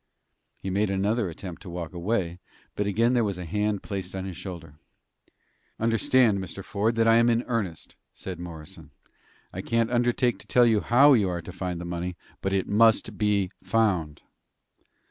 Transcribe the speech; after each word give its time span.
He 0.57 0.71
made 0.71 0.89
another 0.89 1.29
attempt 1.29 1.61
to 1.61 1.69
walk 1.69 1.93
away, 1.93 2.39
but 2.75 2.87
again 2.87 3.13
there 3.13 3.23
was 3.23 3.37
a 3.37 3.45
hand 3.45 3.83
placed 3.83 4.15
upon 4.15 4.25
his 4.25 4.35
shoulder. 4.35 4.79
"Understand, 5.79 6.39
Mr. 6.39 6.63
Ford, 6.65 6.95
that 6.95 7.07
I 7.07 7.17
am 7.17 7.29
in 7.29 7.43
earnest," 7.45 7.95
said 8.11 8.39
Morrison. 8.39 8.89
"I 9.53 9.61
can't 9.61 9.91
undertake 9.91 10.39
to 10.39 10.47
tell 10.47 10.65
you 10.65 10.79
how 10.81 11.13
you 11.13 11.29
are 11.29 11.43
to 11.43 11.51
find 11.51 11.79
the 11.79 11.85
money, 11.85 12.17
but 12.41 12.51
it 12.51 12.65
must 12.67 13.15
be 13.19 13.51
found." 13.63 14.23